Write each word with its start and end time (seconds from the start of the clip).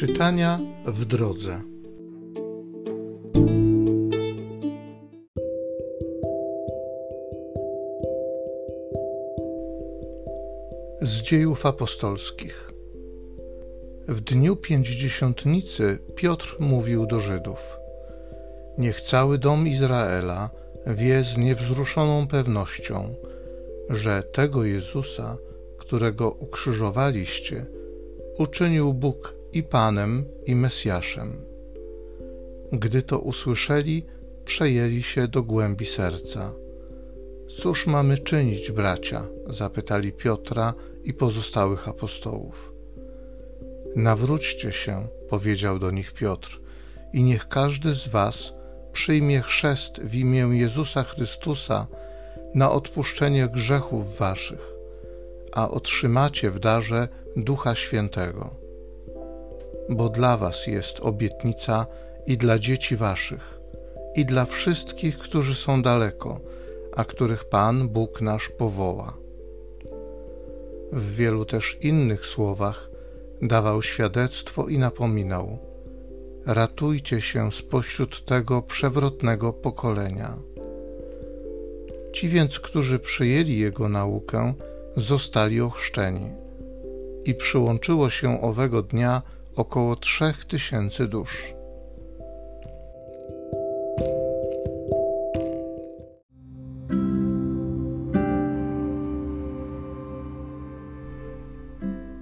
Czytania 0.00 0.60
w 0.86 1.04
drodze. 1.04 1.60
Z 11.02 11.22
dziejów 11.22 11.66
apostolskich. 11.66 12.70
W 14.08 14.20
dniu 14.20 14.56
pięćdziesiątnicy 14.56 15.98
Piotr 16.14 16.56
mówił 16.60 17.06
do 17.06 17.20
Żydów: 17.20 17.78
Niech 18.78 19.00
cały 19.00 19.38
dom 19.38 19.68
Izraela 19.68 20.50
wie 20.86 21.24
z 21.24 21.36
niewzruszoną 21.36 22.26
pewnością, 22.26 23.14
że 23.90 24.22
tego 24.22 24.64
Jezusa, 24.64 25.36
którego 25.78 26.30
ukrzyżowaliście, 26.30 27.66
uczynił 28.38 28.94
Bóg 28.94 29.39
i 29.52 29.62
Panem, 29.62 30.24
i 30.46 30.54
Mesjaszem. 30.54 31.36
Gdy 32.72 33.02
to 33.02 33.18
usłyszeli, 33.18 34.06
przejęli 34.44 35.02
się 35.02 35.28
do 35.28 35.42
głębi 35.42 35.86
serca. 35.86 36.52
Cóż 37.58 37.86
mamy 37.86 38.18
czynić, 38.18 38.72
bracia? 38.72 39.26
zapytali 39.46 40.12
Piotra 40.12 40.74
i 41.04 41.14
pozostałych 41.14 41.88
apostołów. 41.88 42.72
Nawróćcie 43.96 44.72
się, 44.72 45.08
powiedział 45.28 45.78
do 45.78 45.90
nich 45.90 46.12
Piotr, 46.12 46.60
i 47.12 47.22
niech 47.22 47.48
każdy 47.48 47.94
z 47.94 48.08
was 48.08 48.52
przyjmie 48.92 49.40
chrzest 49.40 50.00
w 50.00 50.14
imię 50.14 50.48
Jezusa 50.52 51.02
Chrystusa 51.02 51.86
na 52.54 52.70
odpuszczenie 52.70 53.48
grzechów 53.48 54.18
waszych, 54.18 54.72
a 55.52 55.70
otrzymacie 55.70 56.50
w 56.50 56.58
darze 56.58 57.08
Ducha 57.36 57.74
Świętego. 57.74 58.69
Bo 59.90 60.08
dla 60.08 60.36
was 60.36 60.66
jest 60.66 61.00
obietnica 61.00 61.86
i 62.26 62.36
dla 62.36 62.58
dzieci 62.58 62.96
waszych, 62.96 63.60
i 64.14 64.24
dla 64.24 64.44
wszystkich, 64.44 65.18
którzy 65.18 65.54
są 65.54 65.82
daleko, 65.82 66.40
a 66.96 67.04
których 67.04 67.44
Pan 67.44 67.88
Bóg 67.88 68.20
nasz 68.20 68.48
powoła. 68.48 69.16
W 70.92 71.14
wielu 71.16 71.44
też 71.44 71.78
innych 71.80 72.26
słowach 72.26 72.90
dawał 73.42 73.82
świadectwo 73.82 74.68
i 74.68 74.78
napominał: 74.78 75.58
Ratujcie 76.46 77.20
się 77.20 77.52
spośród 77.52 78.24
tego 78.24 78.62
przewrotnego 78.62 79.52
pokolenia. 79.52 80.36
Ci 82.12 82.28
więc, 82.28 82.60
którzy 82.60 82.98
przyjęli 82.98 83.56
jego 83.56 83.88
naukę, 83.88 84.54
zostali 84.96 85.60
ochrzczeni 85.60 86.30
i 87.24 87.34
przyłączyło 87.34 88.10
się 88.10 88.42
owego 88.42 88.82
dnia 88.82 89.22
około 89.60 89.96
trzech 89.96 90.44
tysięcy 90.44 91.08
dusz. 91.08 91.54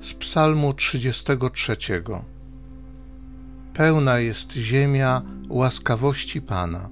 Z 0.00 0.14
Psalmu 0.18 0.74
33 0.74 1.76
Pełna 3.74 4.18
jest 4.18 4.52
ziemia 4.52 5.22
łaskawości 5.48 6.42
Pana. 6.42 6.90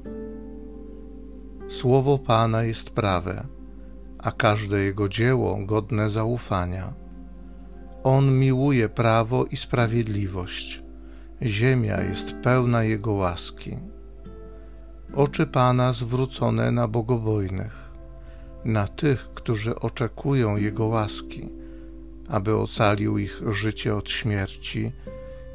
Słowo 1.71 2.19
Pana 2.19 2.63
jest 2.63 2.91
prawe, 2.91 3.47
a 4.19 4.33
każde 4.33 4.81
jego 4.81 5.09
dzieło 5.09 5.59
godne 5.67 6.11
zaufania. 6.11 7.02
On 8.05 8.39
miłuje 8.39 8.89
prawo 8.89 9.45
i 9.45 9.57
sprawiedliwość. 9.57 10.83
Ziemia 11.43 12.01
jest 12.01 12.35
pełna 12.43 12.85
Jego 12.85 13.13
łaski. 13.13 13.79
Oczy 15.15 15.47
Pana 15.47 15.93
zwrócone 15.93 16.73
na 16.73 16.89
bogobojnych, 16.89 17.91
na 18.65 18.89
tych, 18.89 19.31
którzy 19.35 19.75
oczekują 19.75 20.57
Jego 20.57 20.87
łaski, 20.87 21.49
aby 22.29 22.57
ocalił 22.57 23.19
ich 23.19 23.43
życie 23.51 23.95
od 23.95 24.11
śmierci 24.11 24.93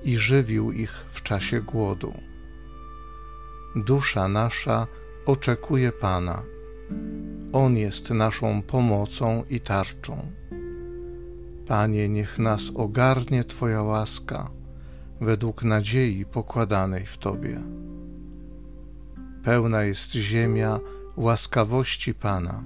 i 0.03 0.17
żywił 0.17 0.71
ich 0.71 1.05
w 1.11 1.23
czasie 1.23 1.61
głodu. 1.61 2.13
Dusza 3.75 4.27
nasza 4.27 4.87
oczekuje 5.25 5.91
Pana. 5.91 6.43
On 7.53 7.77
jest 7.77 8.09
naszą 8.09 8.61
pomocą 8.61 9.43
i 9.49 9.59
tarczą. 9.59 10.31
Panie, 11.67 12.09
niech 12.09 12.39
nas 12.39 12.71
ogarnie 12.75 13.43
Twoja 13.43 13.81
łaska 13.83 14.49
według 15.21 15.63
nadziei 15.63 16.25
pokładanej 16.25 17.05
w 17.05 17.17
Tobie. 17.17 17.61
Pełna 19.43 19.83
jest 19.83 20.11
ziemia 20.11 20.79
łaskawości 21.17 22.13
Pana. 22.13 22.63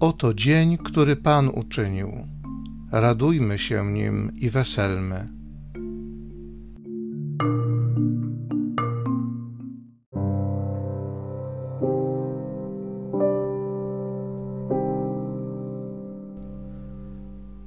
Oto 0.00 0.34
dzień, 0.34 0.78
który 0.78 1.16
Pan 1.16 1.48
uczynił. 1.48 2.12
Radujmy 2.92 3.58
się 3.58 3.92
nim 3.92 4.32
i 4.34 4.50
weselmy. 4.50 5.40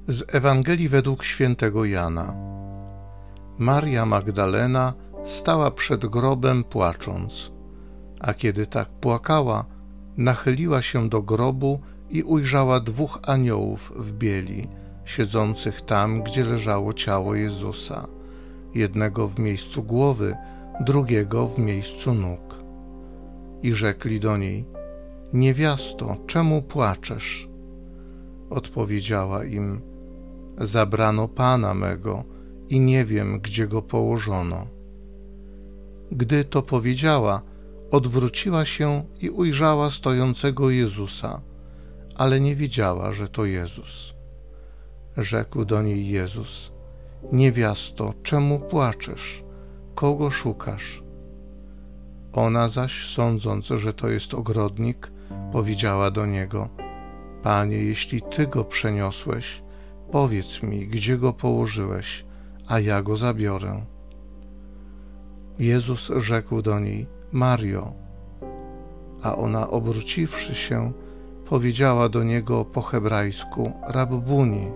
Z 0.07 0.35
Ewangelii 0.35 0.89
według 0.89 1.23
świętego 1.23 1.85
Jana. 1.85 2.33
Maria 3.57 4.05
Magdalena 4.05 4.93
stała 5.25 5.71
przed 5.71 6.05
grobem 6.05 6.63
płacząc, 6.63 7.51
a 8.19 8.33
kiedy 8.33 8.67
tak 8.67 8.89
płakała, 8.89 9.65
nachyliła 10.17 10.81
się 10.81 11.09
do 11.09 11.21
grobu 11.21 11.79
i 12.09 12.23
ujrzała 12.23 12.79
dwóch 12.79 13.19
aniołów 13.21 13.93
w 13.95 14.11
bieli, 14.11 14.67
siedzących 15.05 15.81
tam, 15.81 16.23
gdzie 16.23 16.43
leżało 16.43 16.93
ciało 16.93 17.35
Jezusa, 17.35 18.07
jednego 18.75 19.27
w 19.27 19.39
miejscu 19.39 19.83
głowy, 19.83 20.35
drugiego 20.79 21.47
w 21.47 21.59
miejscu 21.59 22.13
nóg. 22.13 22.63
I 23.61 23.73
rzekli 23.73 24.19
do 24.19 24.37
niej: 24.37 24.65
Niewiasto, 25.33 26.17
czemu 26.27 26.61
płaczesz? 26.61 27.49
Odpowiedziała 28.49 29.45
im: 29.45 29.92
Zabrano 30.57 31.27
pana 31.27 31.73
mego 31.73 32.23
i 32.69 32.79
nie 32.79 33.05
wiem, 33.05 33.39
gdzie 33.39 33.67
go 33.67 33.81
położono. 33.81 34.67
Gdy 36.11 36.45
to 36.45 36.61
powiedziała, 36.61 37.41
odwróciła 37.91 38.65
się 38.65 39.03
i 39.21 39.29
ujrzała 39.29 39.91
stojącego 39.91 40.69
Jezusa, 40.69 41.41
ale 42.15 42.39
nie 42.39 42.55
wiedziała, 42.55 43.11
że 43.13 43.27
to 43.27 43.45
Jezus. 43.45 44.13
Rzekł 45.17 45.65
do 45.65 45.81
niej 45.81 46.07
Jezus: 46.07 46.71
Niewiasto, 47.31 48.13
czemu 48.23 48.59
płaczesz? 48.59 49.43
Kogo 49.95 50.29
szukasz? 50.29 51.03
Ona 52.33 52.67
zaś, 52.69 53.13
sądząc, 53.13 53.65
że 53.65 53.93
to 53.93 54.09
jest 54.09 54.33
ogrodnik, 54.33 55.11
powiedziała 55.51 56.11
do 56.11 56.25
niego: 56.25 56.69
Panie, 57.43 57.77
jeśli 57.77 58.21
ty 58.21 58.47
go 58.47 58.63
przeniosłeś, 58.63 59.62
Powiedz 60.11 60.63
mi, 60.63 60.87
gdzie 60.87 61.17
go 61.17 61.33
położyłeś, 61.33 62.25
a 62.67 62.79
ja 62.79 63.01
go 63.01 63.17
zabiorę. 63.17 63.85
Jezus 65.59 66.11
rzekł 66.17 66.61
do 66.61 66.79
niej: 66.79 67.07
Mario. 67.31 67.93
A 69.21 69.35
ona, 69.35 69.69
obróciwszy 69.69 70.55
się, 70.55 70.91
powiedziała 71.45 72.09
do 72.09 72.23
niego 72.23 72.65
po 72.65 72.81
hebrajsku: 72.81 73.71
Rabbuni, 73.87 74.71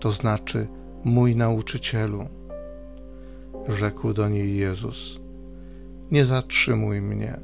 to 0.00 0.12
znaczy 0.12 0.66
mój 1.04 1.36
nauczycielu. 1.36 2.26
Rzekł 3.68 4.12
do 4.12 4.28
niej 4.28 4.56
Jezus: 4.56 5.20
Nie 6.10 6.26
zatrzymuj 6.26 7.00
mnie, 7.00 7.40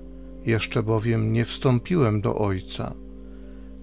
jeszcze 0.47 0.83
bowiem 0.83 1.33
nie 1.33 1.45
wstąpiłem 1.45 2.21
do 2.21 2.39
Ojca 2.39 2.95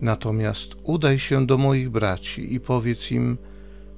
Natomiast 0.03 0.75
udaj 0.83 1.19
się 1.19 1.45
do 1.45 1.57
moich 1.57 1.89
braci 1.89 2.53
i 2.53 2.59
powiedz 2.59 3.11
im: 3.11 3.37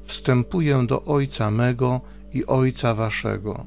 Wstępuję 0.03 0.85
do 0.87 1.05
Ojca 1.05 1.51
mego 1.51 2.01
i 2.33 2.45
Ojca 2.45 2.95
waszego, 2.95 3.65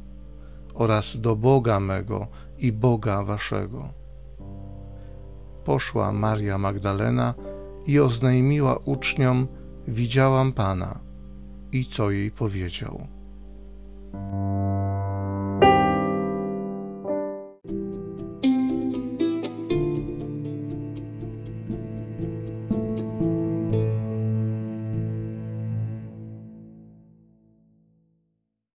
oraz 0.75 1.21
do 1.21 1.37
Boga 1.37 1.81
mego 1.81 2.27
i 2.59 2.73
Boga 2.73 3.23
waszego. 3.25 3.89
Poszła 5.65 6.13
Maria 6.13 6.59
Magdalena 6.59 7.35
i 7.87 8.01
oznajmiła 8.01 8.79
uczniom: 8.85 9.47
Widziałam 9.89 10.53
Pana 10.53 11.01
i 11.73 11.87
co 11.87 12.11
jej 12.11 12.31
powiedział. 12.31 13.07